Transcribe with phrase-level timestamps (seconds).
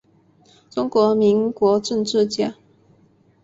[0.71, 2.55] 中华民国政治家。